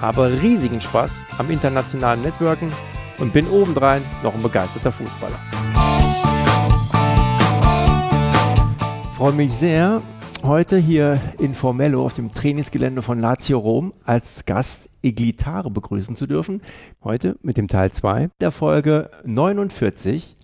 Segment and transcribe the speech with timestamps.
[0.00, 2.70] habe riesigen Spaß am internationalen Networken
[3.18, 5.38] und bin obendrein noch ein begeisterter Fußballer.
[9.04, 10.02] Ich freue mich sehr,
[10.42, 16.26] heute hier in Formello auf dem Trainingsgelände von Lazio Rom als Gast Eglitare begrüßen zu
[16.26, 16.62] dürfen.
[17.02, 20.36] Heute mit dem Teil 2 der Folge 49.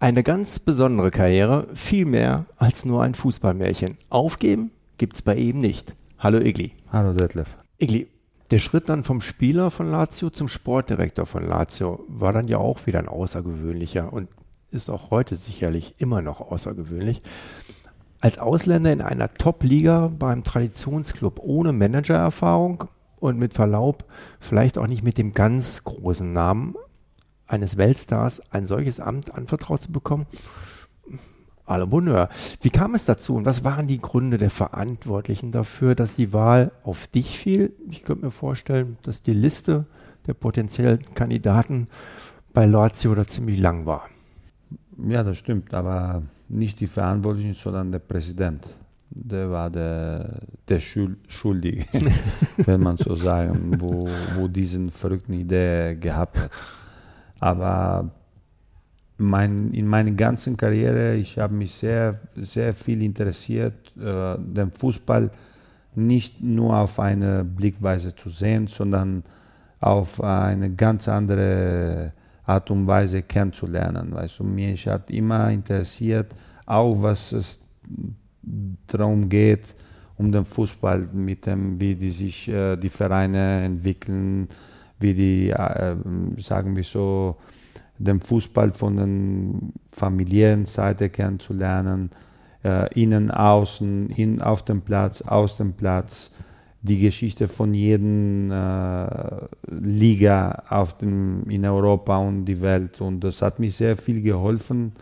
[0.00, 3.96] Eine ganz besondere Karriere, viel mehr als nur ein Fußballmärchen.
[4.10, 5.94] Aufgeben gibt es bei ihm nicht.
[6.18, 6.72] Hallo Egli.
[6.90, 7.56] Hallo Detlef.
[7.78, 8.06] Egli,
[8.50, 12.86] der Schritt dann vom Spieler von Lazio zum Sportdirektor von Lazio war dann ja auch
[12.86, 14.28] wieder ein außergewöhnlicher und
[14.70, 17.22] ist auch heute sicherlich immer noch außergewöhnlich.
[18.20, 22.84] Als Ausländer in einer Top-Liga beim Traditionsclub ohne Managererfahrung
[23.20, 24.04] und mit Verlaub
[24.40, 26.74] vielleicht auch nicht mit dem ganz großen Namen
[27.46, 30.26] eines Weltstars ein solches Amt anvertraut zu bekommen,
[31.66, 32.28] alle Bonheur.
[32.60, 36.72] Wie kam es dazu und was waren die Gründe der Verantwortlichen dafür, dass die Wahl
[36.82, 37.72] auf dich fiel?
[37.90, 39.86] Ich könnte mir vorstellen, dass die Liste
[40.26, 41.88] der potenziellen Kandidaten
[42.52, 44.08] bei Lazio da ziemlich lang war.
[45.08, 48.66] Ja, das stimmt, aber nicht die Verantwortlichen, sondern der Präsident.
[49.10, 51.84] Der war der, der Schuldige,
[52.58, 56.50] wenn man so sagen, wo, wo diesen verrückten Idee gehabt hat.
[57.38, 58.10] Aber
[59.16, 65.30] mein, in meiner ganzen Karriere, ich habe mich sehr, sehr viel interessiert, äh, den Fußball
[65.94, 69.22] nicht nur auf eine Blickweise zu sehen, sondern
[69.80, 72.12] auf eine ganz andere
[72.44, 74.12] Art und Weise kennenzulernen.
[74.12, 76.34] Weißt du, mich hat immer interessiert,
[76.66, 77.60] auch was es
[78.86, 79.74] darum geht,
[80.16, 84.48] um den Fußball, mit dem, wie die sich äh, die Vereine entwickeln,
[84.98, 85.96] wie die, äh,
[86.38, 87.36] sagen wir so,
[87.98, 92.10] den Fußball von der familiären Seite kennenzulernen,
[92.64, 96.30] äh, innen, außen, in, auf dem Platz, aus dem Platz,
[96.82, 99.06] die Geschichte von jedem äh,
[99.70, 103.00] Liga auf dem, in Europa und die Welt.
[103.00, 104.92] Und das hat mich sehr viel geholfen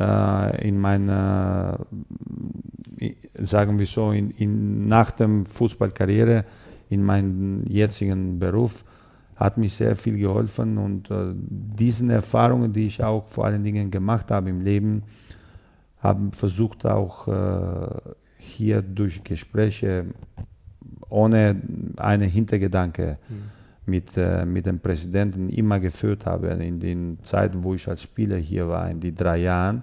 [0.00, 1.78] äh, in meiner,
[3.44, 6.44] sagen wir so, in, in, nach der Fußballkarriere,
[6.90, 8.84] in meinem jetzigen Beruf
[9.36, 13.90] hat mich sehr viel geholfen und äh, diesen Erfahrungen, die ich auch vor allen Dingen
[13.90, 15.02] gemacht habe im Leben,
[15.98, 17.88] haben versucht auch äh,
[18.38, 20.06] hier durch Gespräche
[21.08, 21.60] ohne
[21.96, 23.34] einen Hintergedanke mhm.
[23.86, 28.36] mit, äh, mit dem Präsidenten immer geführt habe in den Zeiten, wo ich als Spieler
[28.36, 29.82] hier war, in die drei Jahren.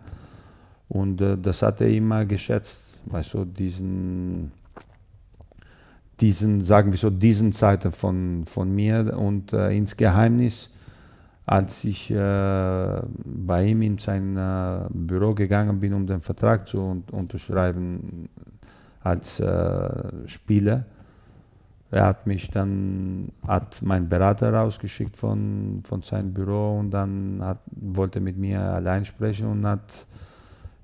[0.88, 4.52] Und äh, das hat er immer geschätzt, weißt du, diesen
[6.22, 10.70] diesen, sagen wir so, diesen Seite von, von mir und äh, ins Geheimnis,
[11.46, 16.80] als ich äh, bei ihm in sein äh, Büro gegangen bin, um den Vertrag zu
[16.80, 18.30] un unterschreiben
[19.04, 20.86] als äh, Spieler.
[21.90, 27.60] Er hat mich dann, hat mein Berater rausgeschickt von, von seinem Büro und dann hat,
[27.66, 29.92] wollte mit mir allein sprechen und hat,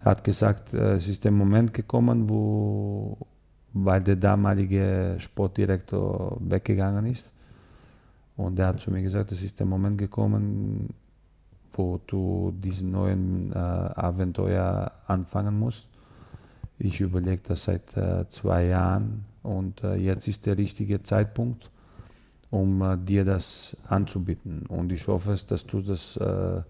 [0.02, 3.18] hat gesagt, äh, es ist der Moment gekommen, wo
[3.74, 7.26] weil der damalige Sportdirektor weggegangen ist.
[8.36, 10.94] Und er hat zu mir gesagt, es ist der Moment gekommen,
[11.74, 15.88] wo du diesen neuen äh, Abenteuer anfangen musst.
[16.80, 21.70] Ich überlege das seit äh, zwei Jahren und äh, jetzt ist der richtige Zeitpunkt,
[22.52, 24.66] um äh, dir das anzubieten.
[24.68, 26.62] Und ich hoffe, dass du das äh,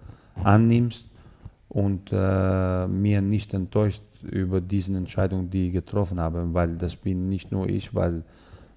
[0.43, 1.09] annimmst
[1.69, 7.29] und äh, mir nicht enttäuscht über diese Entscheidung, die ich getroffen habe, weil das bin
[7.29, 8.23] nicht nur ich, weil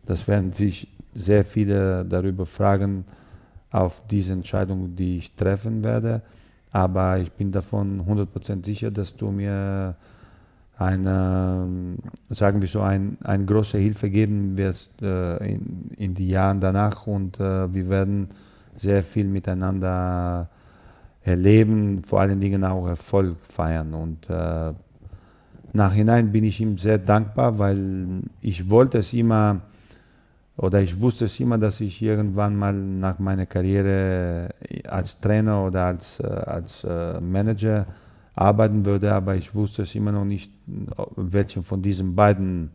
[0.06, 3.04] das werden sich sehr viele darüber fragen,
[3.70, 6.22] auf diese Entscheidung, die ich treffen werde.
[6.72, 9.94] Aber ich bin davon 100% sicher, dass du mir
[10.76, 11.66] eine,
[12.30, 17.06] sagen wir so, ein, eine große Hilfe geben wirst äh, in, in die Jahren danach
[17.06, 18.28] und äh, wir werden
[18.78, 20.48] sehr viel miteinander
[21.22, 24.72] erleben, vor allen Dingen auch Erfolg feiern und äh,
[25.72, 29.60] Nachhinein bin ich ihm sehr dankbar, weil ich wollte es immer
[30.56, 34.50] oder ich wusste es immer, dass ich irgendwann mal nach meiner Karriere
[34.86, 37.86] als Trainer oder als, äh, als äh, Manager
[38.34, 40.52] arbeiten würde, aber ich wusste es immer noch nicht,
[41.16, 42.70] welcher von diesen beiden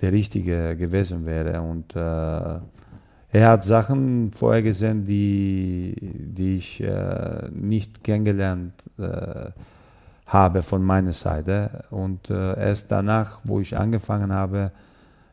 [0.00, 1.62] der richtige gewesen wäre.
[1.62, 9.50] Und äh, er hat Sachen vorher gesehen, die, die ich äh, nicht kennengelernt äh,
[10.26, 11.84] habe von meiner Seite.
[11.90, 14.72] Und äh, erst danach, wo ich angefangen habe,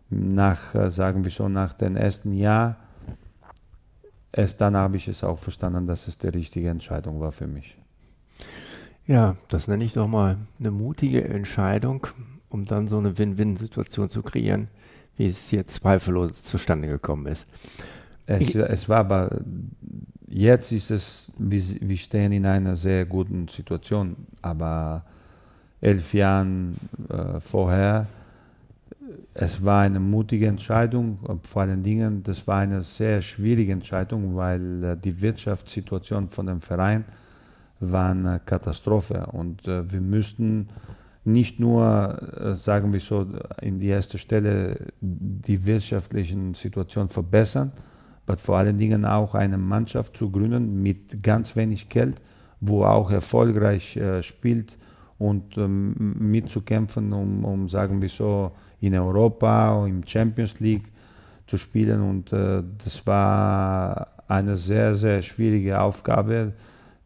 [0.09, 2.75] nach, äh, sagen wir so, nach dem ersten Jahr,
[4.31, 7.77] erst dann habe ich es auch verstanden, dass es die richtige Entscheidung war für mich.
[9.07, 12.07] Ja, das nenne ich doch mal eine mutige Entscheidung,
[12.49, 14.67] um dann so eine Win-Win-Situation zu kreieren,
[15.17, 17.45] wie es hier zweifellos zustande gekommen ist.
[18.25, 19.41] Es, es war aber,
[20.31, 25.04] jetzt ist es, wir, wir stehen in einer sehr guten Situation, aber
[25.81, 26.78] elf Jahren
[27.10, 28.07] äh, vorher,
[29.33, 34.83] es war eine mutige Entscheidung, vor allen Dingen, das war eine sehr schwierige Entscheidung, weil
[34.83, 37.06] äh, die Wirtschaftssituation von dem Verein
[37.80, 39.25] war eine Katastrophe.
[39.31, 40.69] Und äh, wir müssten
[41.24, 43.28] nicht nur, äh, sagen wir so,
[43.62, 47.72] in die erste Stelle die wirtschaftliche Situation verbessern,
[48.25, 52.21] aber vor allen Dingen auch eine Mannschaft zu gründen mit ganz wenig Geld,
[52.59, 54.77] wo auch erfolgreich äh, spielt
[55.18, 60.85] und ähm, mitzukämpfen, um, um, sagen wir so, in Europa, im Champions League
[61.47, 62.01] zu spielen.
[62.01, 66.53] Und äh, das war eine sehr, sehr schwierige Aufgabe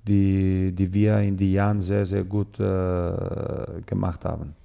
[0.08, 4.56] die, die wir in den Jahren sehr, sehr gut äh, gemacht haben.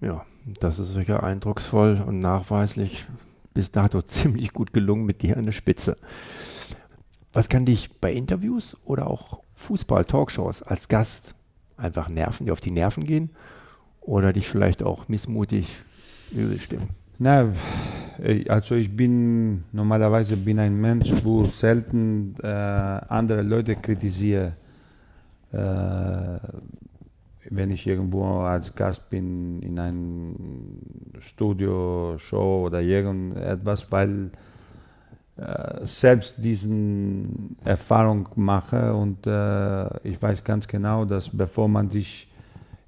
[0.00, 0.24] Ja,
[0.60, 3.06] das ist sicher eindrucksvoll und nachweislich
[3.54, 5.96] bis dato ziemlich gut gelungen mit dir an der Spitze.
[7.32, 11.34] Was kann dich bei Interviews oder auch Fußball-Talkshows als Gast
[11.76, 13.30] einfach nerven, die auf die Nerven gehen
[14.00, 15.68] oder dich vielleicht auch missmutig
[16.32, 16.90] übel stimmen?
[17.18, 17.52] Na,
[18.48, 24.54] also ich bin normalerweise bin ein Mensch, wo selten äh, andere Leute kritisiere.
[25.52, 26.38] Äh,
[27.48, 30.34] wenn ich irgendwo als Gast bin in einem
[31.20, 34.30] Studio, Show oder irgendetwas, weil
[35.36, 42.28] äh, selbst diesen Erfahrung mache und äh, ich weiß ganz genau, dass bevor man sich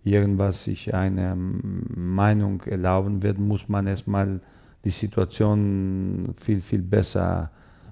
[0.05, 4.41] irgendwas sich eine Meinung erlauben wird, muss man erstmal
[4.85, 7.51] die Situation viel, viel besser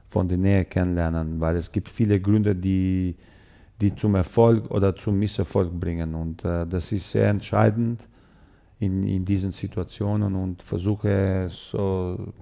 [0.09, 3.15] von der Nähe kennenlernen, weil es gibt viele Gründe, die,
[3.81, 6.15] die zum Erfolg oder zum Misserfolg bringen.
[6.15, 8.01] Und äh, das ist sehr entscheidend
[8.79, 12.33] in, in diesen Situationen und versuche so,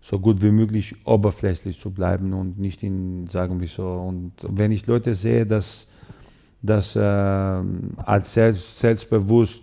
[0.00, 3.86] so gut wie möglich oberflächlich zu bleiben und nicht in, sagen wir so.
[3.86, 5.86] Und wenn ich Leute sehe, dass
[6.64, 9.60] dass äh, als selbst, selbstbewusst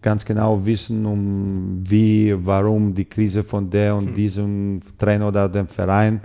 [0.00, 4.14] ganz genau wissen, um wie, warum die Krise von der und hm.
[4.14, 6.20] diesem Trainer oder dem Verein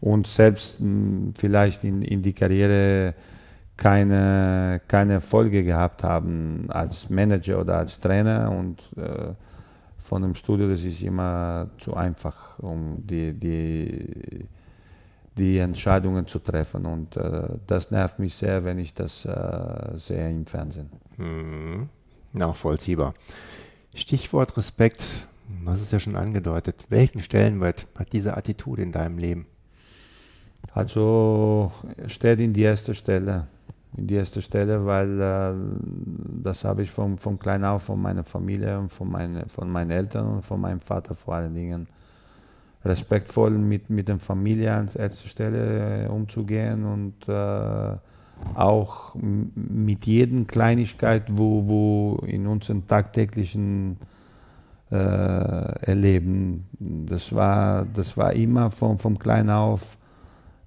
[0.00, 3.14] und selbst mh, hm, vielleicht in, in die Karriere
[3.82, 9.32] keine, keine Erfolge gehabt haben als Manager oder als Trainer und äh,
[9.98, 14.46] von dem Studio, das ist immer zu einfach, um die, die
[15.36, 16.86] die Entscheidungen zu treffen.
[16.86, 20.90] Und äh, das nervt mich sehr, wenn ich das äh, sehe im Fernsehen.
[21.16, 21.88] Mhm.
[22.32, 23.14] Nachvollziehbar.
[23.94, 25.02] Stichwort Respekt,
[25.64, 26.86] das ist ja schon angedeutet.
[26.88, 29.46] Welchen Stellenwert hat diese Attitude in deinem Leben?
[30.72, 31.72] Also
[32.06, 33.46] steht in die erste Stelle.
[33.96, 35.52] In die erste Stelle, weil äh,
[36.42, 39.90] das habe ich von, von klein auf von meiner Familie und von, meine, von meinen
[39.90, 41.86] Eltern und von meinem Vater vor allen Dingen
[42.84, 47.96] respektvoll mit, mit der Familie an erster Stelle äh, umzugehen und äh,
[48.54, 53.98] auch mit jeder Kleinigkeit, wo, wo in unserem tagtäglichen
[54.90, 59.96] äh, Erleben, das war, das war immer vom, vom Klein auf,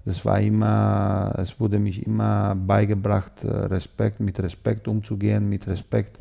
[0.06, 6.20] das war immer, es wurde mich immer beigebracht, äh, Respekt, mit Respekt umzugehen, mit Respekt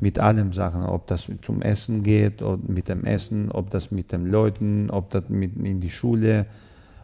[0.00, 4.10] mit allen Sachen, ob das zum Essen geht, oder mit dem Essen, ob das mit
[4.10, 6.46] den Leuten, ob das mit in die Schule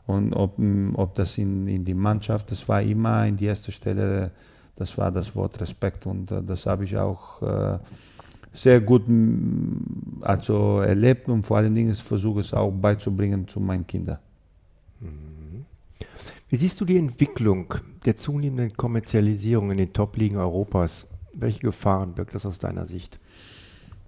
[0.08, 0.58] und ob,
[0.94, 4.32] ob das in, in die Mannschaft, das war immer in die erste Stelle,
[4.74, 7.78] das war das Wort Respekt und äh, das habe ich auch äh,
[8.52, 9.04] sehr gut
[10.22, 14.18] also erlebt und vor allen Dingen versuche es auch beizubringen zu meinen Kindern.
[15.00, 15.37] Mhm.
[16.48, 17.74] Wie siehst du die Entwicklung
[18.04, 21.06] der zunehmenden Kommerzialisierung in den Top-Ligen Europas?
[21.34, 23.18] Welche Gefahren birgt das aus deiner Sicht?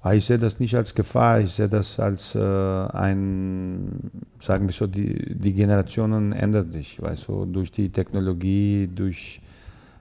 [0.02, 4.72] Ah, ich sehe das nicht als Gefahr, ich sehe das als äh, ein, sagen wir
[4.72, 9.42] so, die, die Generationen ändern sich, weißt du, durch die Technologie, durch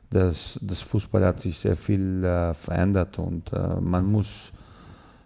[0.10, 4.54] das, das Fußball hat sich sehr viel äh, verändert und äh, man muss,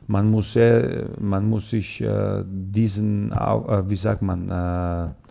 [0.07, 5.22] man muss sehr, man muss sich äh, diesen, äh, wie sagt man, äh,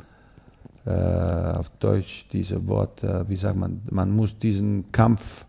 [0.84, 5.46] auf Deutsch dieses Wort, wie sagt man, man muss diesen Kampf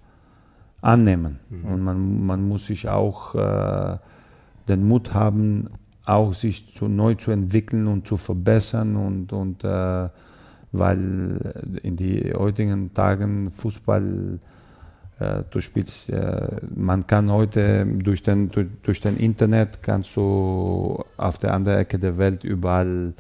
[0.84, 1.40] annehmen.
[1.50, 1.66] Mhm.
[1.66, 3.98] Und man, man muss sich auch äh,
[4.68, 5.70] den Mut haben,
[6.06, 10.10] auch sich zu, neu zu entwickeln und zu verbessern und, und äh,
[10.72, 14.40] weil in die heutigen Tagen Fußball
[15.20, 21.04] äh, du spielst, äh, man kann heute durch den, durch, durch den Internet kannst du
[21.16, 23.14] auf der anderen Ecke der Welt überall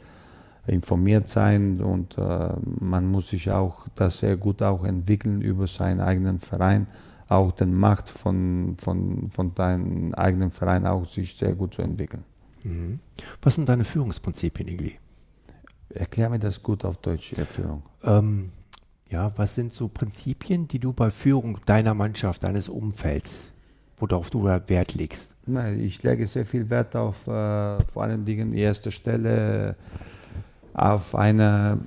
[0.65, 5.99] informiert sein und äh, man muss sich auch das sehr gut auch entwickeln über seinen
[5.99, 6.87] eigenen Verein,
[7.27, 12.23] auch den Macht von, von, von deinem eigenen Verein auch sich sehr gut zu entwickeln.
[12.63, 12.99] Mhm.
[13.41, 14.99] Was sind deine Führungsprinzipien, Igli?
[15.89, 17.83] Erklär mir das gut auf Deutsch, Führung.
[18.03, 18.51] Ähm,
[19.09, 23.51] ja, was sind so Prinzipien, die du bei Führung deiner Mannschaft, deines Umfelds,
[23.97, 25.35] worauf du Wert legst?
[25.77, 29.75] Ich lege sehr viel Wert auf, äh, vor allen Dingen erster Stelle,
[30.73, 31.79] auf eine,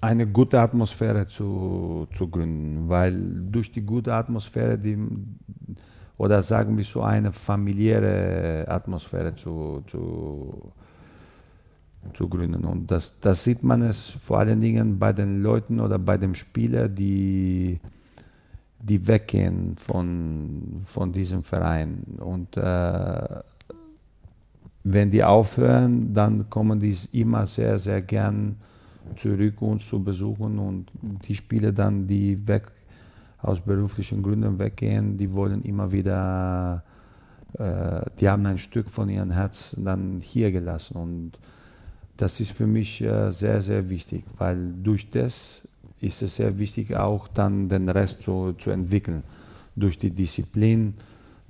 [0.00, 3.14] eine gute Atmosphäre zu, zu gründen, weil
[3.50, 4.98] durch die gute Atmosphäre, die,
[6.16, 10.72] oder sagen wir so eine familiäre Atmosphäre zu, zu
[12.14, 12.64] zu gründen.
[12.64, 16.34] Und das, das sieht man es vor allen Dingen bei den Leuten oder bei den
[16.34, 17.78] Spielern, die,
[18.78, 22.02] die weggehen von, von diesem Verein.
[22.18, 23.42] Und äh,
[24.84, 28.56] wenn die aufhören, dann kommen die immer sehr, sehr gern
[29.16, 30.90] zurück uns zu besuchen und
[31.26, 32.70] die Spieler dann, die weg
[33.42, 36.82] aus beruflichen Gründen weggehen, die wollen immer wieder,
[37.58, 41.32] äh, die haben ein Stück von ihrem Herz dann hier gelassen und
[42.16, 45.66] das ist für mich äh, sehr, sehr wichtig, weil durch das
[46.00, 49.22] ist es sehr wichtig, auch dann den Rest zu, zu entwickeln.
[49.76, 50.94] Durch die Disziplin,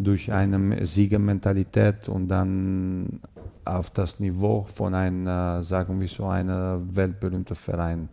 [0.04, 3.20] durch eine Siegermentalität und dann
[3.64, 8.08] auf das Niveau von einem, sagen wir so, einem weltberühmten Verein.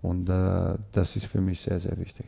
[0.00, 2.26] Und äh, das ist für mich sehr, sehr wichtig.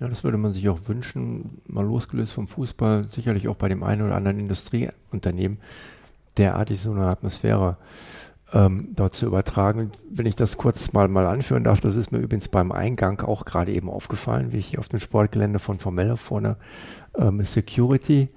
[0.00, 3.82] Ja, das würde man sich auch wünschen, mal losgelöst vom Fußball, sicherlich auch bei dem
[3.82, 5.58] einen oder anderen Industrieunternehmen,
[6.36, 7.76] derartig so eine Atmosphäre
[8.52, 9.90] ähm, dort zu übertragen.
[10.10, 13.44] Wenn ich das kurz mal, mal anführen darf, das ist mir übrigens beim Eingang auch
[13.44, 16.56] gerade eben aufgefallen, wie ich hier auf dem Sportgelände von Formella vorne
[17.16, 18.28] ähm, Security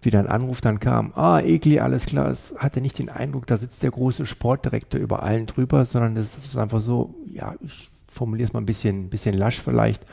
[0.00, 3.56] wieder ein Anruf dann kam, ah, Egli, alles klar, es hatte nicht den Eindruck, da
[3.56, 8.46] sitzt der große Sportdirektor über allen drüber, sondern es ist einfach so, ja, ich formuliere
[8.46, 10.06] es mal ein bisschen, bisschen lasch vielleicht,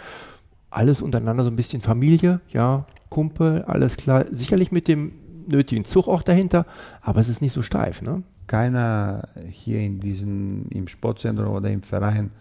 [0.71, 5.13] alles untereinander so ein bisschen Familie, ja, Kumpel, alles klar, sicherlich mit dem
[5.47, 6.65] nötigen Zug auch dahinter,
[7.01, 8.23] aber es ist nicht so steif, ne?
[8.47, 12.31] Keiner hier in diesem, im Sportzentrum oder im Verein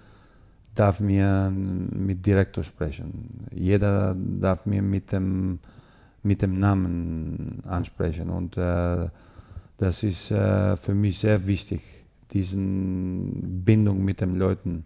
[0.75, 3.47] darf mir mit Direktor sprechen.
[3.53, 5.61] Jeder darf mir mit dem,
[6.23, 8.29] mit dem Namen ansprechen.
[8.29, 9.09] Und äh,
[9.79, 11.81] das ist äh, für mich sehr wichtig,
[12.33, 14.85] diese Bindung mit den Leuten.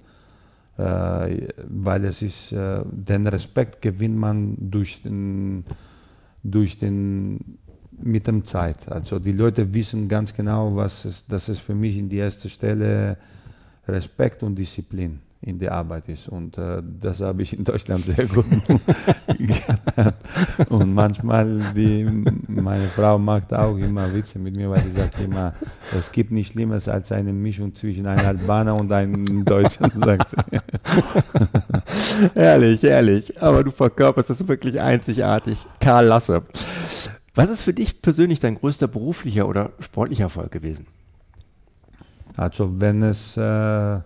[0.76, 5.64] Äh, weil es ist, äh, den Respekt gewinnt man durch den,
[6.44, 7.58] durch den
[8.02, 8.90] mit der Zeit.
[8.90, 12.48] Also die Leute wissen ganz genau, was es, dass es für mich in die erste
[12.48, 13.16] Stelle
[13.86, 16.28] Respekt und Disziplin in der Arbeit ist.
[16.28, 18.44] Und äh, das habe ich in Deutschland sehr gut
[19.38, 20.14] gelernt.
[20.68, 22.04] Und manchmal, die,
[22.48, 25.54] meine Frau macht auch immer Witze mit mir, weil sie sagt immer,
[25.96, 30.36] es gibt nichts Schlimmes als eine Mischung zwischen einem Albaner und einem Deutschen, sagt sie.
[32.34, 33.40] ehrlich, ehrlich.
[33.40, 35.56] Aber du verkörperst das wirklich einzigartig.
[35.78, 36.42] Karl Lasse.
[37.38, 40.88] Was ist für dich persönlich dein größter beruflicher oder sportlicher Erfolg gewesen?
[42.36, 44.00] Also wenn es, äh,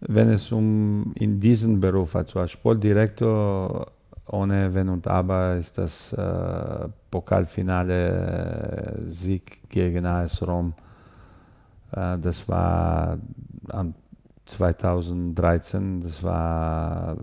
[0.00, 3.90] wenn es um in diesem Beruf, also als Sportdirektor,
[4.26, 10.74] ohne Wenn und Aber ist das äh, Pokalfinale Sieg gegen AS Rom.
[11.92, 13.16] Äh, das war
[13.70, 13.94] am
[14.48, 16.00] 2013.
[16.00, 17.16] Das war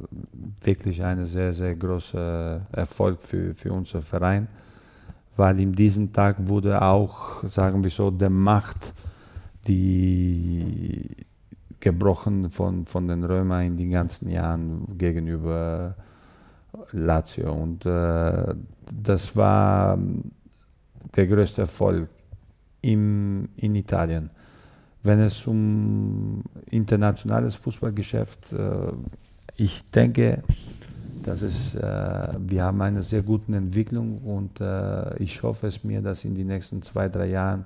[0.63, 4.47] wirklich ein sehr, sehr großer Erfolg für, für unseren Verein,
[5.35, 8.93] weil in diesem Tag wurde auch, sagen wir so, der Macht,
[9.67, 11.25] die
[11.79, 15.95] gebrochen von, von den Römern in den ganzen Jahren gegenüber
[16.91, 17.53] Lazio.
[17.53, 18.55] Und äh,
[18.91, 19.97] das war
[21.15, 22.09] der größte Erfolg
[22.81, 24.29] im, in Italien
[25.05, 28.91] wenn es um internationales Fußballgeschäft, äh,
[29.55, 30.43] ich denke,
[31.23, 36.01] dass es, äh, wir haben eine sehr gute Entwicklung und äh, ich hoffe es mir,
[36.01, 37.65] dass in den nächsten zwei, drei Jahren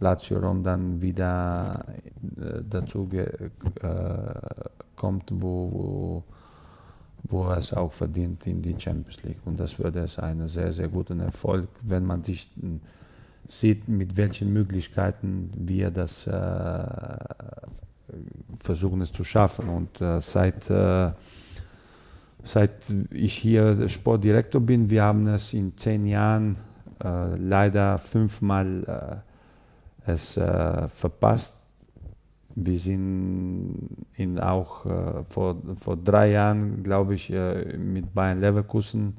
[0.00, 1.84] Lazio Rom dann wieder
[2.36, 3.26] äh, dazu äh,
[4.96, 6.24] kommt, wo, wo,
[7.24, 9.40] wo es auch verdient in die Champions League.
[9.44, 12.48] Und das würde es einen sehr, sehr guten Erfolg, wenn man sich
[13.50, 16.32] sieht, mit welchen Möglichkeiten wir das äh,
[18.60, 19.68] versuchen es zu schaffen.
[19.68, 21.10] Und äh, seit, äh,
[22.44, 22.72] seit
[23.10, 26.56] ich hier Sportdirektor bin, wir haben es in zehn Jahren
[27.02, 29.22] Äh, leider fünfmal
[30.06, 31.56] äh, es äh, verpasst.
[32.54, 34.84] Wir sind in auch
[35.28, 39.16] vor, vor drei Jahren, glaube ich, mit Bayern Leverkusen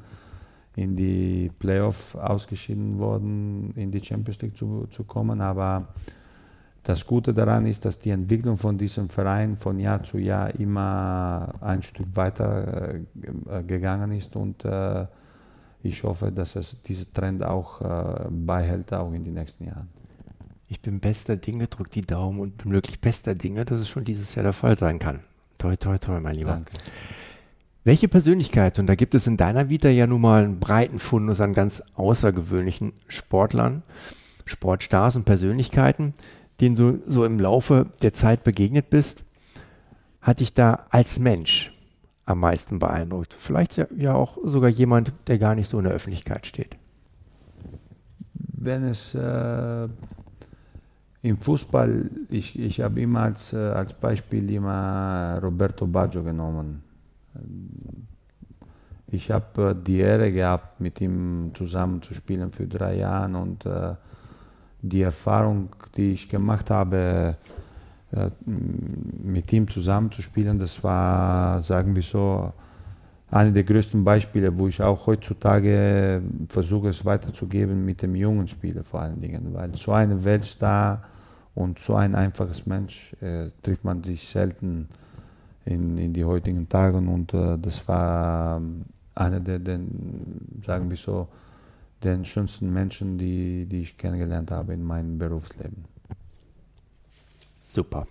[0.82, 5.42] in die Playoff ausgeschieden worden, in die Champions League zu, zu kommen.
[5.42, 5.88] Aber
[6.84, 11.54] das Gute daran ist, dass die Entwicklung von diesem Verein von Jahr zu Jahr immer
[11.62, 15.06] ein Stück weiter äh, gegangen ist und äh,
[15.84, 19.90] ich hoffe, dass es dieser Trend auch äh, beihält, auch in den nächsten Jahren.
[20.68, 24.06] Ich bin bester Dinge, drück die Daumen und bin wirklich bester Dinge, dass es schon
[24.06, 25.20] dieses Jahr der Fall sein kann.
[25.58, 26.52] Toi, toi, toi, mein Lieber.
[26.52, 26.72] Danke.
[27.84, 31.42] Welche Persönlichkeit, und da gibt es in deiner Vita ja nun mal einen breiten Fundus
[31.42, 33.82] an ganz außergewöhnlichen Sportlern,
[34.46, 36.14] Sportstars und Persönlichkeiten,
[36.60, 39.26] denen du so im Laufe der Zeit begegnet bist,
[40.22, 41.74] hat dich da als Mensch
[42.26, 43.36] am meisten beeindruckt?
[43.40, 46.78] Vielleicht ja auch sogar jemand, der gar nicht so in der Öffentlichkeit steht.
[48.36, 49.88] Wenn es äh,
[51.24, 56.84] im Fußball, ich, ich habe immer als, äh, als Beispiel immer Roberto Baggio genommen.
[59.08, 63.66] Ich habe äh, die Ehre gehabt, mit ihm zusammen zu spielen für drei Jahre und
[63.66, 63.96] äh,
[64.82, 67.36] die Erfahrung, die ich gemacht habe,
[68.12, 72.52] äh, mit ihm zusammenzuspielen, das war, sagen wir so,
[73.30, 78.84] eine der größten Beispiele, wo ich auch heutzutage versuche, es weiterzugeben mit dem jungen Spieler
[78.84, 81.04] vor allen Dingen, weil so eine Weltstar
[81.56, 84.90] und so ein einfaches Mensch äh, trifft man sich selten
[85.66, 90.98] in, in die heutigen Tagen und äh, das war ähm, einer der, den, sagen wir
[90.98, 91.28] so,
[92.04, 95.86] den schönsten Menschen, die, die ich kennengelernt habe in meinem Berufsleben.
[97.54, 98.08] Super.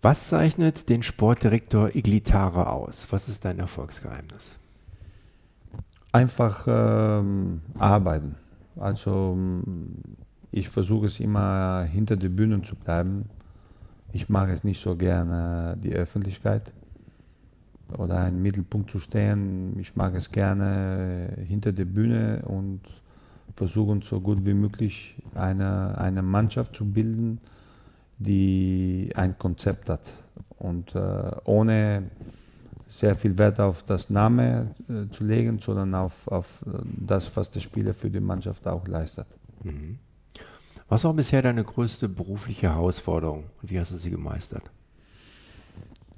[0.00, 3.06] Was zeichnet den Sportdirektor Iglitara aus?
[3.10, 4.56] Was ist dein Erfolgsgeheimnis?
[6.12, 8.36] Einfach ähm, arbeiten.
[8.76, 9.38] Also
[10.50, 13.30] ich versuche es immer hinter den Bühnen zu bleiben.
[14.14, 16.70] Ich mag es nicht so gerne die Öffentlichkeit
[17.98, 19.76] oder einen Mittelpunkt zu stehen.
[19.80, 22.80] Ich mag es gerne hinter der Bühne und
[23.56, 27.40] versuchen so gut wie möglich eine, eine Mannschaft zu bilden,
[28.18, 30.06] die ein Konzept hat
[30.58, 32.04] und äh, ohne
[32.88, 37.58] sehr viel Wert auf das Name äh, zu legen, sondern auf, auf das, was der
[37.58, 39.26] Spieler für die Mannschaft auch leistet.
[39.64, 39.98] Mhm.
[40.94, 44.70] Was war bisher deine größte berufliche Herausforderung und wie hast du sie gemeistert?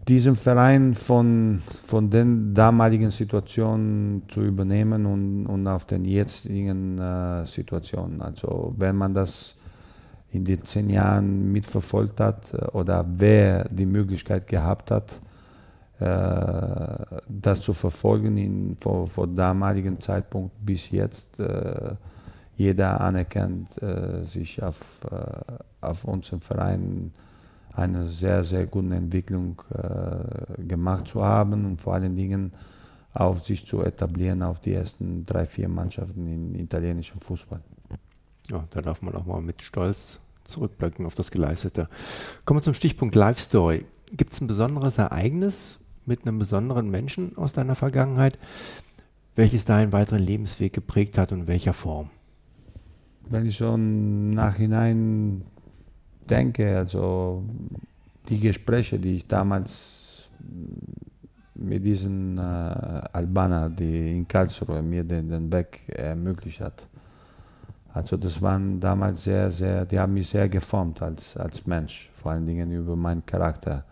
[0.07, 7.47] Diesen Verein von, von den damaligen Situationen zu übernehmen und, und auf den jetzigen äh,
[7.47, 8.21] Situationen.
[8.21, 9.55] Also wenn man das
[10.31, 15.23] in den zehn Jahren mitverfolgt hat äh, oder wer die Möglichkeit gehabt hat,
[16.01, 21.95] äh, das zu verfolgen in, vor, vor damaligen Zeitpunkt bis jetzt, äh,
[22.57, 23.69] jeder anerkennt
[24.25, 24.79] sich auf,
[25.81, 27.12] auf unserem Verein
[27.73, 29.62] eine sehr, sehr gute Entwicklung
[30.59, 32.53] gemacht zu haben und vor allen Dingen
[33.12, 37.61] auf sich zu etablieren auf die ersten drei, vier Mannschaften im italienischen Fußball.
[38.51, 41.88] Ja, da darf man auch mal mit Stolz zurückblicken auf das Geleistete.
[42.45, 43.87] Kommen wir zum Stichpunkt Life Story.
[44.12, 48.38] Gibt es ein besonderes Ereignis mit einem besonderen Menschen aus deiner Vergangenheit,
[49.35, 52.11] welches deinen weiteren Lebensweg geprägt hat und in welcher Form?
[53.29, 55.43] Wenn ich so im Nachhinein
[56.31, 57.43] denke, also
[58.29, 60.29] die Gespräche, die ich damals
[61.55, 66.87] mit diesen äh, Albaner, die in Karlsruhe mir den, den Weg ermöglicht hat,
[67.93, 72.33] also das waren damals sehr, sehr, die haben mich sehr geformt als, als Mensch, vor
[72.33, 73.85] allen Dingen über meinen Charakter.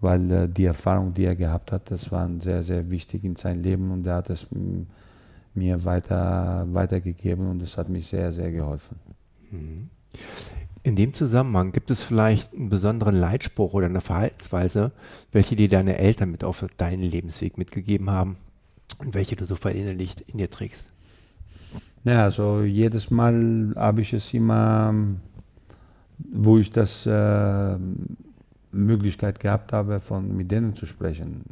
[0.00, 3.62] Weil äh, die Erfahrung, die er gehabt hat, das war sehr, sehr wichtig in seinem
[3.62, 4.46] Leben und er hat es
[5.54, 8.96] mir weiter, weitergegeben und das hat mich sehr, sehr geholfen.
[9.50, 9.90] Mhm.
[10.84, 14.90] In dem Zusammenhang gibt es vielleicht einen besonderen Leitspruch oder eine Verhaltensweise,
[15.30, 18.36] welche dir deine Eltern mit auf deinen Lebensweg mitgegeben haben
[18.98, 20.90] und welche du so verinnerlicht in dir trägst?
[22.04, 24.92] Ja, also jedes Mal habe ich es immer,
[26.18, 27.76] wo ich das äh,
[28.72, 31.44] Möglichkeit gehabt habe, von mit denen zu sprechen.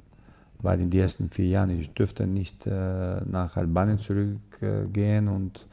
[0.63, 5.67] Weil in den ersten vier Jahren, ich dürfte nicht äh, nach Albanien zurückgehen äh, und,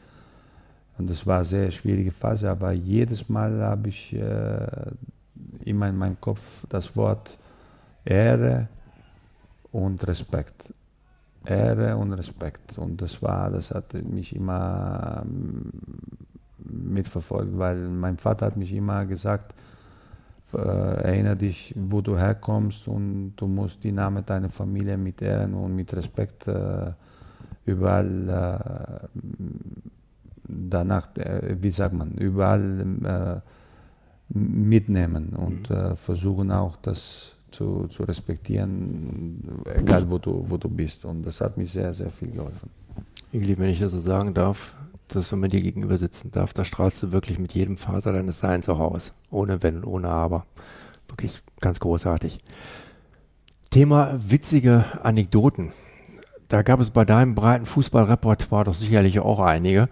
[0.97, 4.67] und das war eine sehr schwierige Phase, aber jedes Mal habe ich äh,
[5.65, 7.37] immer in meinem Kopf das Wort
[8.05, 8.69] Ehre
[9.71, 10.73] und Respekt.
[11.45, 12.77] Ehre und Respekt.
[12.77, 15.71] Und das war, das hat mich immer ähm,
[16.59, 19.53] mitverfolgt, weil mein Vater hat mich immer gesagt,
[20.53, 25.53] äh, erinnere dich, wo du herkommst und du musst die Namen deiner Familie mit Ehren
[25.53, 26.91] und mit Respekt äh,
[27.65, 29.07] überall äh,
[30.47, 39.41] danach, äh, wie sagt man, überall äh, mitnehmen und versuchen auch das zu, zu respektieren,
[39.73, 41.05] egal wo du, wo du bist.
[41.05, 42.69] Und das hat mir sehr, sehr viel geholfen.
[43.31, 44.75] Igli, wenn ich das so sagen darf,
[45.07, 48.39] dass wenn man dir gegenüber sitzen darf, da strahlst du wirklich mit jedem Faser deines
[48.39, 49.11] Seins auch aus.
[49.29, 50.45] Ohne Wenn und ohne Aber.
[51.07, 52.39] Wirklich ganz großartig.
[53.69, 55.71] Thema witzige Anekdoten.
[56.47, 59.89] Da gab es bei deinem breiten Fußballrepertoire doch sicherlich auch einige.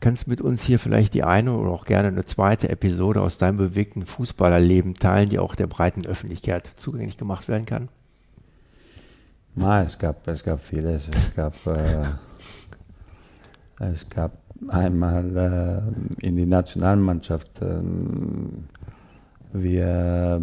[0.00, 3.36] Kannst du mit uns hier vielleicht die eine oder auch gerne eine zweite Episode aus
[3.36, 7.88] deinem bewegten Fußballerleben teilen, die auch der breiten Öffentlichkeit zugänglich gemacht werden kann?
[9.54, 11.06] Nein, es gab, es gab vieles.
[11.08, 12.06] Es gab, äh,
[13.78, 14.32] es gab
[14.68, 15.36] einmal
[16.20, 17.62] äh, in die Nationalmannschaft.
[17.62, 17.80] Äh,
[19.52, 20.40] wir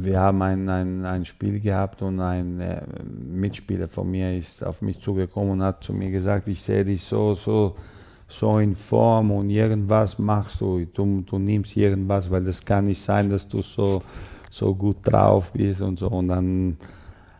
[0.00, 4.80] wir haben ein, ein, ein Spiel gehabt und ein äh, Mitspieler von mir ist auf
[4.80, 7.74] mich zugekommen und hat zu mir gesagt, ich sehe dich so, so,
[8.28, 13.02] so in Form und irgendwas machst du, du, du nimmst irgendwas, weil das kann nicht
[13.02, 14.02] sein, dass du so,
[14.50, 16.08] so gut drauf bist und so.
[16.08, 16.76] Und dann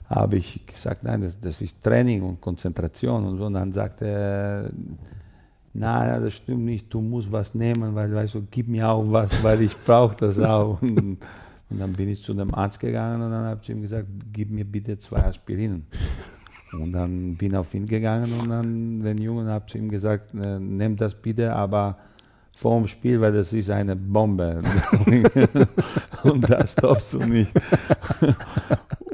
[0.07, 3.45] habe ich gesagt, nein, das, das ist Training und Konzentration und so.
[3.45, 4.71] Und dann sagte er,
[5.73, 9.43] nein, das stimmt nicht, du musst was nehmen, weil, weißt du, gib mir auch was,
[9.43, 10.81] weil ich brauche das auch.
[10.83, 11.19] Und,
[11.71, 14.51] und dann bin ich zu dem Arzt gegangen und dann habe ich ihm gesagt, gib
[14.51, 15.87] mir bitte zwei Aspirinen.
[16.73, 20.35] Und dann bin ich auf ihn gegangen und dann den Jungen habe zu ihm gesagt,
[20.35, 21.97] äh, nimm das bitte, aber
[22.57, 24.61] vor dem Spiel, weil das ist eine Bombe.
[26.25, 27.53] und da stoppst du nicht.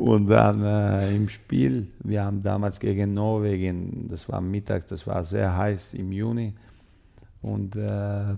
[0.04, 5.24] Und dann äh, im Spiel, wir haben damals gegen Norwegen, das war mittags, das war
[5.24, 6.52] sehr heiß im Juni.
[7.40, 8.34] Und äh,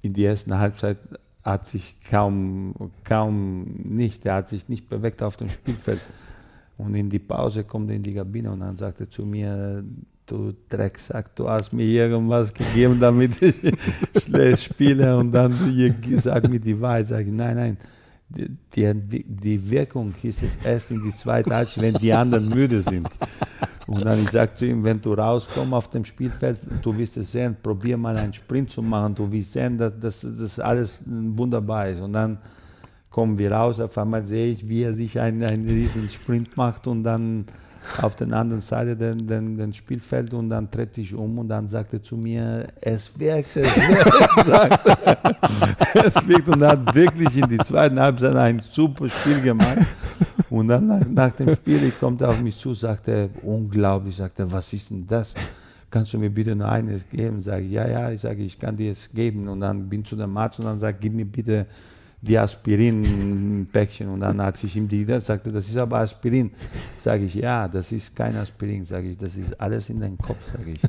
[0.00, 0.96] in der ersten Halbzeit
[1.44, 6.00] hat sich kaum, kaum nicht, er hat sich nicht bewegt auf dem Spielfeld.
[6.78, 9.84] Und in die Pause kommt er in die Kabine und dann sagt er zu mir,
[10.24, 13.56] du Drecksack, du hast mir irgendwas gegeben, damit ich
[14.24, 15.52] schlecht spiele und dann
[16.16, 17.08] sag mir die Wahrheit.
[17.08, 17.76] Sag ich, nein, nein,
[18.34, 23.08] die, die, Wirkung ist es erst in die zweite Halbzeit, wenn die anderen müde sind.
[23.86, 27.32] Und dann ich sage zu ihm, wenn du rauskommst auf dem Spielfeld, du wirst es
[27.32, 32.00] sehen, probier mal einen Sprint zu machen, du wirst sehen, dass das alles wunderbar ist.
[32.00, 32.38] Und dann
[33.10, 36.86] kommen wir raus, auf einmal sehe ich, wie er sich einen, einen riesen Sprint macht
[36.86, 37.44] und dann
[38.00, 41.68] auf der anderen Seite den, den, den Spielfeld und dann tritt ich um und dann
[41.68, 46.04] sagt er zu mir, es wirkt, es wirkt, sagt er.
[46.04, 49.78] es wirkt und hat wirklich in die zweiten Halbzeit ein super Spiel gemacht.
[50.50, 54.38] Und dann nach, nach dem Spiel kommt er auf mich zu, sagt er, unglaublich, sagt
[54.38, 55.34] er, was ist denn das?
[55.90, 57.42] Kannst du mir bitte nur eines geben?
[57.42, 59.48] Sage ich, ja, ja, ich sage, ich kann dir es geben.
[59.48, 61.66] Und dann bin ich zu dem Arzt und dann sagt, gib mir bitte
[62.22, 64.08] die Aspirin-Päckchen.
[64.08, 66.52] Und dann hat sich ihm die Idee, sagte, das ist aber Aspirin.
[67.02, 70.38] Sage ich, ja, das ist kein Aspirin, sage ich, das ist alles in den Kopf,
[70.56, 70.80] sage ich.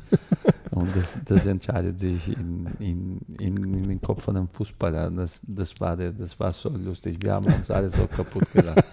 [0.70, 5.10] Und das, das entscheidet sich in, in, in, in, den Kopf von einem Fußballer.
[5.10, 7.18] Das, das, war der, das war so lustig.
[7.20, 8.84] Wir haben uns alle so kaputt gelacht.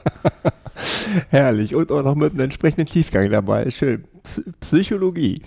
[1.30, 1.74] Herrlich.
[1.74, 3.70] Und auch noch mit einem entsprechenden Tiefgang dabei.
[3.72, 4.04] Schön.
[4.60, 5.42] Psychologie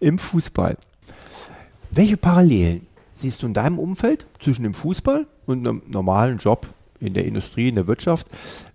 [0.00, 0.76] im Fußball.
[1.92, 6.68] Welche Parallelen siehst du in deinem Umfeld zwischen dem Fußball und einem normalen Job
[7.00, 8.28] in der Industrie, in der Wirtschaft?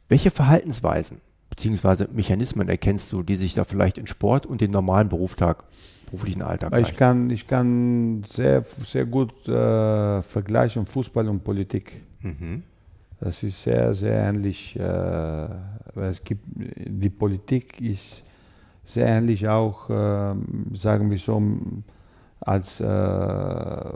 [0.09, 2.05] Welche Verhaltensweisen bzw.
[2.11, 5.63] Mechanismen erkennst du, die sich da vielleicht in Sport und den normalen Berufstag,
[6.05, 12.03] beruflichen Alltag ich kann, ich kann sehr, sehr gut äh, vergleichen Fußball und Politik.
[12.21, 12.63] Mhm.
[13.19, 14.77] Das ist sehr, sehr ähnlich.
[14.77, 15.47] Äh,
[15.95, 18.23] es gibt, die Politik ist
[18.83, 20.33] sehr ähnlich auch, äh,
[20.73, 21.41] sagen wir so,
[22.39, 23.93] als äh,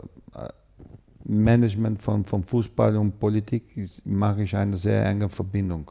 [1.28, 3.64] Management von, von Fußball und Politik
[4.04, 5.90] mache ich eine sehr enge Verbindung,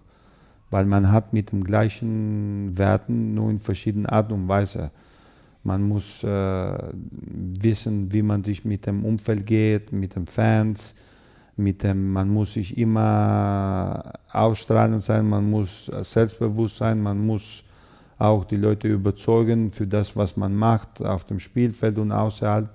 [0.70, 4.92] weil man hat mit den gleichen Werten nur in verschiedenen Art und Weise.
[5.64, 6.78] Man muss äh,
[7.60, 10.94] wissen, wie man sich mit dem Umfeld geht, mit den Fans,
[11.58, 17.64] mit dem, man muss sich immer ausstrahlend sein, man muss selbstbewusst sein, man muss
[18.18, 22.70] auch die Leute überzeugen für das, was man macht auf dem Spielfeld und außerhalb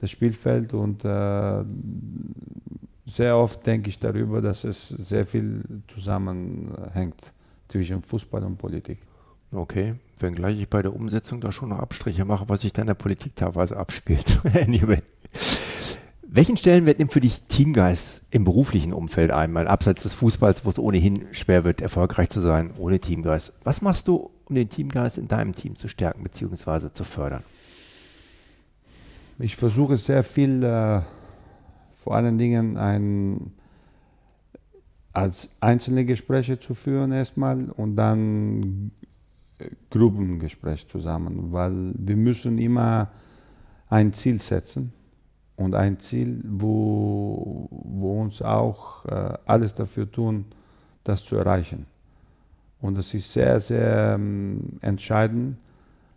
[0.00, 1.64] das Spielfeld und äh,
[3.06, 7.32] sehr oft denke ich darüber, dass es sehr viel zusammenhängt
[7.68, 8.98] zwischen Fußball und Politik.
[9.52, 12.86] Okay, wenngleich ich bei der Umsetzung da schon noch Abstriche mache, was sich da in
[12.86, 14.40] der Politik teilweise abspielt.
[14.54, 15.02] anyway.
[16.22, 20.78] Welchen Stellenwert nimmt für dich Teamgeist im beruflichen Umfeld einmal, abseits des Fußballs, wo es
[20.78, 23.52] ohnehin schwer wird, erfolgreich zu sein, ohne Teamgeist?
[23.64, 26.92] Was machst du, um den Teamgeist in deinem Team zu stärken bzw.
[26.92, 27.42] zu fördern?
[29.40, 31.00] Ich versuche sehr viel, äh,
[31.94, 33.52] vor allen Dingen ein,
[35.12, 38.90] als einzelne Gespräche zu führen erstmal und dann
[39.90, 43.08] Gruppengespräch zusammen, weil wir müssen immer
[43.88, 44.92] ein Ziel setzen
[45.56, 50.46] und ein Ziel, wo, wo uns auch äh, alles dafür tun,
[51.02, 51.86] das zu erreichen.
[52.80, 55.56] Und es ist sehr, sehr ähm, entscheidend,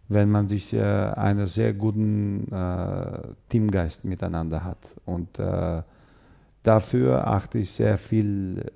[0.09, 4.79] wenn man sich äh, einen sehr guten äh, Teamgeist miteinander hat.
[5.05, 5.81] Und äh,
[6.63, 8.71] dafür achte ich sehr viel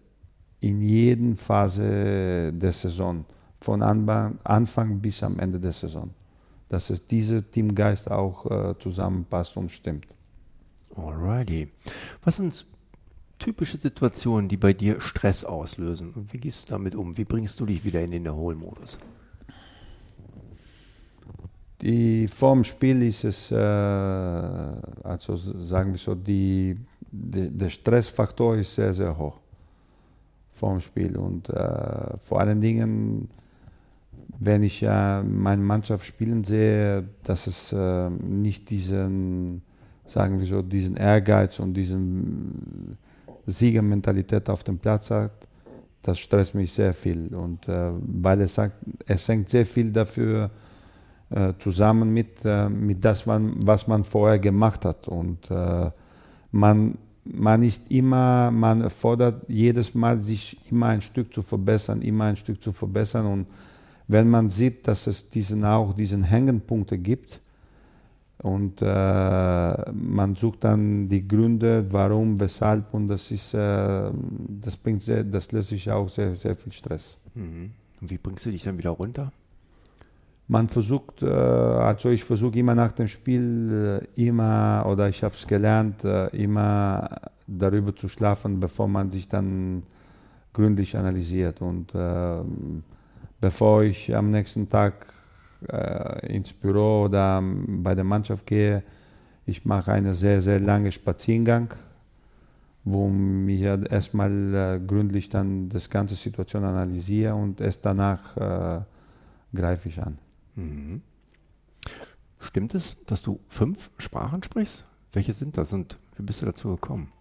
[0.59, 3.25] in jeder Phase der Saison,
[3.59, 6.11] von Anfang bis am Ende der Saison,
[6.69, 10.07] dass es dieser Teamgeist auch äh, zusammenpasst und stimmt.
[10.95, 11.69] Alrighty.
[12.23, 12.65] Was sind
[13.39, 16.11] typische Situationen, die bei dir Stress auslösen?
[16.13, 17.17] Und wie gehst du damit um?
[17.17, 18.97] Wie bringst du dich wieder in den Erholmodus?
[21.81, 26.75] Die vorm Spiel ist es, äh, also sagen wir so, die,
[27.11, 29.39] die, der Stressfaktor ist sehr, sehr hoch
[30.57, 31.15] vorm Spiel.
[31.17, 33.29] Und äh, vor allen Dingen,
[34.39, 39.61] wenn ich äh, meine Mannschaft spielen sehe, dass es äh, nicht diesen,
[40.05, 42.97] sagen wir so, diesen Ehrgeiz und diesen
[43.45, 45.31] Siegermentalität auf dem Platz hat,
[46.01, 47.35] das stresst mich sehr viel.
[47.35, 50.49] Und äh, weil es sagt, es hängt sehr viel dafür
[51.59, 55.07] zusammen mit, äh, mit das, was man vorher gemacht hat.
[55.07, 55.91] Und äh,
[56.51, 62.25] man, man ist immer, man fordert jedes Mal, sich immer ein Stück zu verbessern, immer
[62.25, 63.25] ein Stück zu verbessern.
[63.25, 63.47] Und
[64.07, 67.41] wenn man sieht, dass es diesen auch diesen Hängenpunkte gibt,
[68.39, 74.11] und äh, man sucht dann die Gründe, warum, weshalb, und das ist, äh,
[74.61, 77.17] das bringt sehr, das löst sich auch sehr, sehr viel Stress.
[77.33, 77.71] Mhm.
[77.99, 79.31] Und wie bringst du dich dann wieder runter?
[80.49, 85.35] Man versucht, äh, also ich versuche immer nach dem Spiel äh, immer, oder ich habe
[85.35, 89.83] es gelernt, äh, immer darüber zu schlafen, bevor man sich dann
[90.53, 91.61] gründlich analysiert.
[91.61, 92.83] Und ähm,
[93.41, 95.13] bevor ich am nächsten Tag
[96.21, 98.83] ins Büro oder bei der Mannschaft gehe,
[99.47, 101.73] ich mache einen sehr, sehr langen Spaziergang,
[102.83, 103.11] wo
[103.47, 108.85] ich erstmal gründlich dann das ganze Situation analysiere und erst danach
[109.51, 110.19] greife ich an.
[110.57, 111.01] Mhm.
[112.39, 114.85] Stimmt es, dass du fünf Sprachen sprichst?
[115.13, 117.11] Welche sind das und wie bist du dazu gekommen?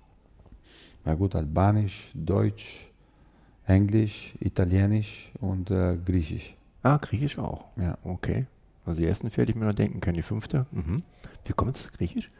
[1.04, 2.88] Ja gut, Albanisch, Deutsch,
[3.66, 6.54] Englisch, Italienisch und äh, Griechisch.
[6.82, 7.66] Ah, Griechisch auch.
[7.76, 7.96] Ja.
[8.02, 8.46] Okay.
[8.84, 10.16] Also die ersten vier hätte ich mir noch denken können.
[10.16, 10.66] Die fünfte.
[10.72, 11.02] Mhm.
[11.44, 12.30] Wie kommt es Griechisch?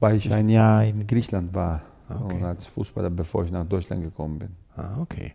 [0.00, 1.82] Weil ich ein Jahr in Griechenland war.
[2.08, 2.42] Ah, okay.
[2.42, 4.48] als Fußballer, bevor ich nach Deutschland gekommen bin.
[4.76, 5.34] Ah, okay.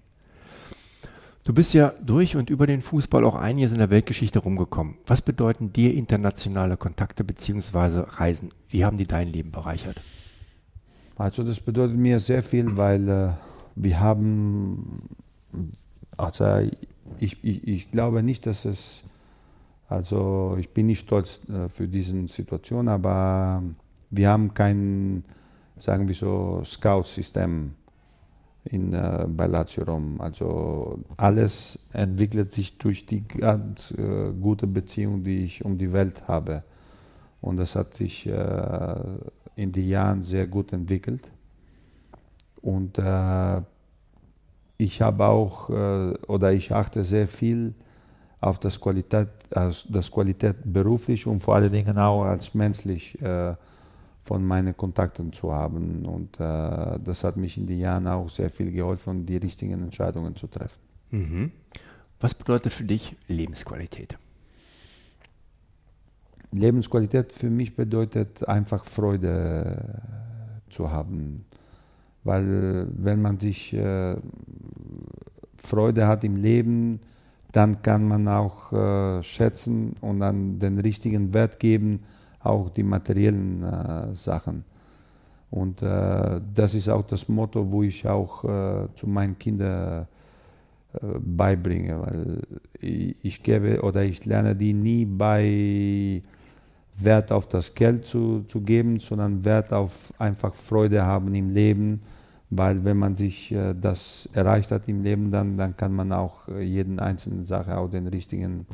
[1.48, 4.96] Du bist ja durch und über den Fußball auch einiges in der Weltgeschichte rumgekommen.
[5.06, 8.02] Was bedeuten dir internationale Kontakte bzw.
[8.06, 8.52] Reisen?
[8.68, 10.02] Wie haben die dein Leben bereichert?
[11.16, 13.30] Also das bedeutet mir sehr viel, weil äh,
[13.76, 15.04] wir haben,
[16.18, 16.70] also
[17.18, 19.02] ich, ich, ich glaube nicht, dass es,
[19.88, 23.64] also ich bin nicht stolz äh, für diese Situation, aber
[24.10, 25.24] wir haben kein,
[25.80, 27.72] sagen wir so, Scout-System
[28.70, 30.20] in, äh, bei Lazio Rom.
[30.20, 36.28] Also alles entwickelt sich durch die ganz äh, gute Beziehung, die ich um die Welt
[36.28, 36.64] habe.
[37.42, 38.96] Und das hat sich äh,
[39.56, 41.22] in den Jahren sehr gut entwickelt.
[42.62, 43.62] Und äh,
[44.78, 47.74] ich habe auch äh, oder ich achte sehr viel
[48.40, 53.56] auf das Qualität, also das Qualität beruflich und vor allen Dingen auch als menschlich äh,
[54.28, 56.06] von meinen Kontakten zu haben.
[56.06, 60.36] Und äh, das hat mich in den Jahren auch sehr viel geholfen, die richtigen Entscheidungen
[60.36, 60.80] zu treffen.
[61.12, 61.52] Mhm.
[62.20, 64.18] Was bedeutet für dich Lebensqualität?
[66.52, 70.02] Lebensqualität für mich bedeutet einfach Freude
[70.70, 71.46] zu haben
[72.28, 74.16] weil wenn man sich äh,
[75.56, 77.00] Freude hat im Leben,
[77.54, 82.04] dann kann man auch äh, schätzen und dann den richtigen Wert geben,
[82.48, 84.64] auch die materiellen äh, Sachen.
[85.50, 90.08] Und äh, das ist auch das Motto, wo ich auch äh, zu meinen Kindern
[90.94, 92.42] äh, beibringe, weil
[92.80, 96.22] ich, ich, gebe oder ich lerne die nie bei
[96.98, 102.02] Wert auf das Geld zu, zu geben, sondern Wert auf einfach Freude haben im Leben
[102.50, 106.48] weil wenn man sich äh, das erreicht hat im Leben, dann, dann kann man auch
[106.48, 108.66] äh, jeden einzelnen Sache auch den richtigen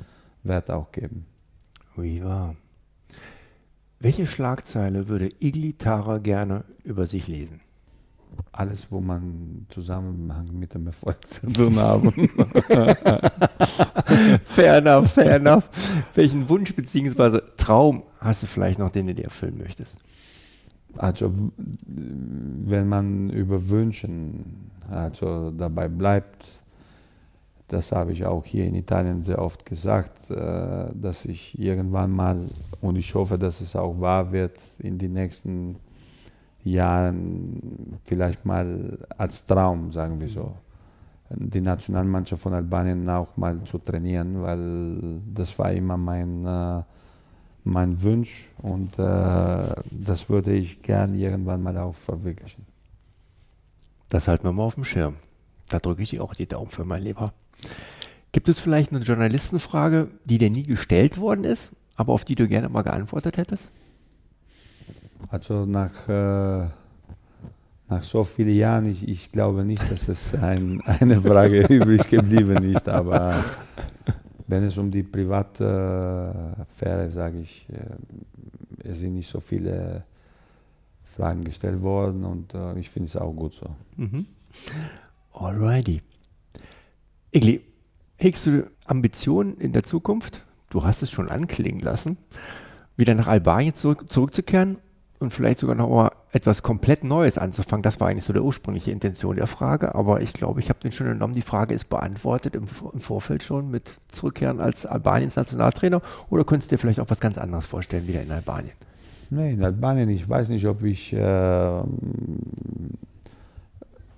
[0.43, 1.25] Wert auch geben.
[1.95, 2.55] Wie wahr.
[4.03, 7.61] Welche Schlagzeile würde Igli Tara gerne über sich lesen?
[8.51, 12.11] Alles, wo man Zusammenhang mit dem Erfolg zu tun haben.
[14.43, 15.69] fair enough, fair enough.
[16.15, 17.39] Welchen Wunsch bzw.
[17.55, 19.95] Traum hast du vielleicht noch, den du dir erfüllen möchtest?
[20.97, 21.33] Also
[21.87, 26.43] wenn man über Wünschen also dabei bleibt,
[27.73, 32.37] das habe ich auch hier in Italien sehr oft gesagt, äh, dass ich irgendwann mal,
[32.81, 35.77] und ich hoffe, dass es auch wahr wird, in den nächsten
[36.63, 40.53] Jahren vielleicht mal als Traum, sagen wir so,
[41.31, 46.83] die Nationalmannschaft von Albanien auch mal zu trainieren, weil das war immer mein, äh,
[47.63, 52.65] mein Wunsch und äh, das würde ich gern irgendwann mal auch verwirklichen.
[54.09, 55.15] Das halten wir mal auf dem Schirm.
[55.69, 57.33] Da drücke ich dir auch die Daumen für, mein Lieber.
[58.31, 62.47] Gibt es vielleicht eine Journalistenfrage, die dir nie gestellt worden ist, aber auf die du
[62.47, 63.69] gerne mal geantwortet hättest?
[65.29, 66.67] Also nach, äh,
[67.89, 72.71] nach so vielen Jahren, ich, ich glaube nicht, dass es ein, eine Frage übrig geblieben
[72.71, 73.43] ist, aber
[74.47, 80.03] wenn es um die private Affäre, sage ich, äh, es sind nicht so viele
[81.15, 83.69] Fragen gestellt worden und äh, ich finde es auch gut so.
[83.97, 84.25] Mhm.
[85.33, 86.01] Alrighty.
[87.35, 87.61] Igli,
[88.17, 90.43] hegst du Ambitionen in der Zukunft?
[90.69, 92.17] Du hast es schon anklingen lassen,
[92.95, 94.77] wieder nach Albanien zurück, zurückzukehren
[95.17, 97.81] und vielleicht sogar noch mal etwas komplett Neues anzufangen.
[97.81, 100.91] Das war eigentlich so der ursprüngliche Intention der Frage, aber ich glaube, ich habe den
[100.91, 101.33] schon genommen.
[101.33, 106.71] Die Frage ist beantwortet im, im, Vorfeld schon mit Zurückkehren als Albaniens Nationaltrainer oder könntest
[106.71, 108.75] du dir vielleicht auch was ganz anderes vorstellen, wieder in Albanien?
[109.31, 111.17] Nein, in Albanien, ich weiß nicht, ob ich äh,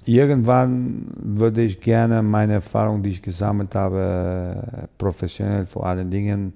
[0.06, 6.54] irgendwann würde ich gerne meine Erfahrung, die ich gesammelt habe, professionell vor allen Dingen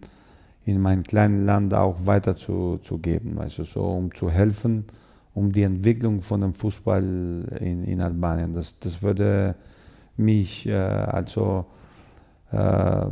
[0.66, 4.86] in meinem kleinen Land auch weiterzugeben, zu also so um zu helfen,
[5.34, 7.04] um die Entwicklung von dem Fußball
[7.60, 8.54] in, in Albanien.
[8.54, 9.56] Das, das würde
[10.18, 11.66] mich äh, also
[12.52, 13.06] äh,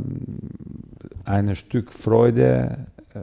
[1.24, 3.20] ein Stück Freude äh,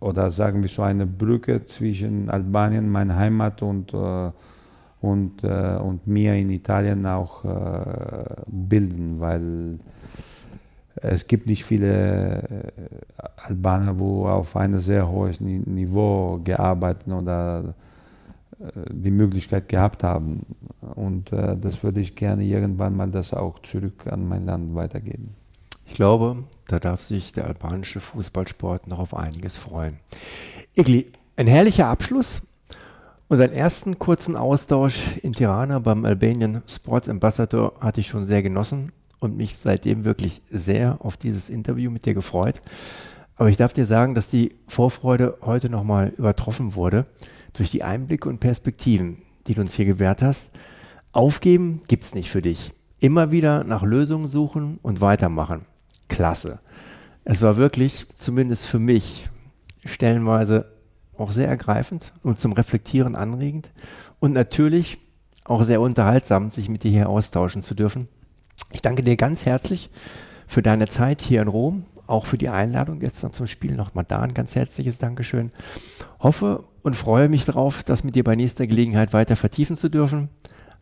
[0.00, 4.30] oder sagen wir so eine Brücke zwischen Albanien, meine Heimat und, äh,
[5.02, 9.80] und, äh, und mir in Italien auch äh, bilden, weil
[10.94, 12.70] es gibt nicht viele äh,
[13.36, 17.74] Albaner, wo auf einem sehr hohes Niveau gearbeitet oder
[18.60, 20.46] äh, die Möglichkeit gehabt haben.
[20.94, 25.34] Und äh, das würde ich gerne irgendwann mal das auch zurück an mein Land weitergeben.
[25.86, 29.98] Ich glaube, da darf sich der albanische Fußballsport noch auf einiges freuen.
[30.76, 32.40] Igli, ein herrlicher Abschluss.
[33.32, 38.92] Unseren ersten kurzen Austausch in Tirana beim Albanian Sports Ambassador hatte ich schon sehr genossen
[39.20, 42.60] und mich seitdem wirklich sehr auf dieses Interview mit dir gefreut.
[43.36, 47.06] Aber ich darf dir sagen, dass die Vorfreude heute nochmal übertroffen wurde
[47.54, 50.50] durch die Einblicke und Perspektiven, die du uns hier gewährt hast.
[51.12, 52.74] Aufgeben gibt's nicht für dich.
[53.00, 55.62] Immer wieder nach Lösungen suchen und weitermachen.
[56.10, 56.58] Klasse.
[57.24, 59.30] Es war wirklich, zumindest für mich,
[59.86, 60.71] stellenweise
[61.22, 63.70] auch sehr ergreifend und zum Reflektieren anregend
[64.20, 64.98] und natürlich
[65.44, 68.08] auch sehr unterhaltsam, sich mit dir hier austauschen zu dürfen.
[68.70, 69.90] Ich danke dir ganz herzlich
[70.46, 73.74] für deine Zeit hier in Rom, auch für die Einladung gestern zum Spiel.
[73.74, 75.50] Nochmal da ein ganz herzliches Dankeschön.
[76.20, 80.28] Hoffe und freue mich darauf, das mit dir bei nächster Gelegenheit weiter vertiefen zu dürfen.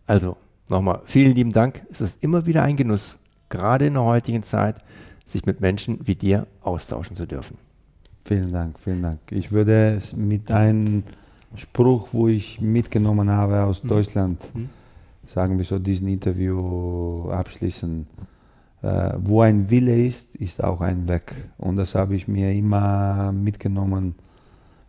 [0.06, 0.36] Also
[0.68, 1.82] nochmal vielen lieben Dank.
[1.90, 4.76] Es ist immer wieder ein Genuss, gerade in der heutigen Zeit,
[5.24, 7.58] sich mit Menschen wie dir austauschen zu dürfen.
[8.24, 9.18] Vielen Dank, vielen Dank.
[9.30, 11.02] Ich würde es mit einem
[11.56, 13.88] Spruch, wo ich mitgenommen habe aus mhm.
[13.88, 14.70] Deutschland, mhm
[15.30, 18.06] sagen wir so, diesen Interview abschließen.
[18.82, 21.34] Äh, wo ein Wille ist, ist auch ein Weg.
[21.58, 24.14] Und das habe ich mir immer mitgenommen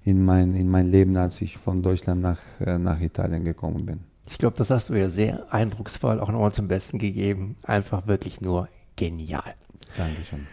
[0.03, 3.99] in mein, in mein Leben, als ich von Deutschland nach, äh, nach Italien gekommen bin.
[4.29, 7.57] Ich glaube, das hast du ja sehr eindrucksvoll auch nochmal zum Besten gegeben.
[7.63, 9.55] Einfach wirklich nur genial.
[9.97, 10.47] Dankeschön.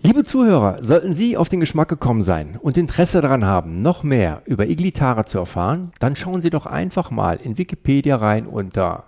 [0.00, 4.42] Liebe Zuhörer, sollten Sie auf den Geschmack gekommen sein und Interesse daran haben, noch mehr
[4.44, 9.04] über Iglitara zu erfahren, dann schauen Sie doch einfach mal in Wikipedia rein unter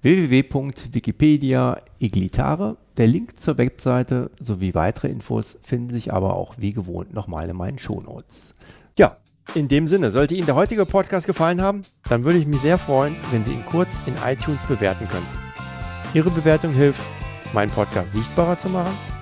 [0.00, 2.78] www.wikipedia Iglitare.
[2.96, 7.56] Der Link zur Webseite sowie weitere Infos finden sich aber auch wie gewohnt nochmal in
[7.56, 8.54] meinen Shownotes.
[8.98, 9.18] Ja,
[9.54, 12.78] in dem Sinne, sollte Ihnen der heutige Podcast gefallen haben, dann würde ich mich sehr
[12.78, 15.28] freuen, wenn Sie ihn kurz in iTunes bewerten könnten.
[16.14, 17.02] Ihre Bewertung hilft,
[17.52, 19.11] meinen Podcast sichtbarer zu machen